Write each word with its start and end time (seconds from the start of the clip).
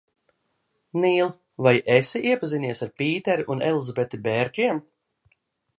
Nīl, 1.03 1.27
vai 1.67 1.75
esi 1.97 2.23
iepazinies 2.31 2.83
ar 2.87 2.93
Pīteru 3.03 3.47
un 3.57 3.63
Elizabeti 3.73 4.23
Bērkiem? 4.29 4.83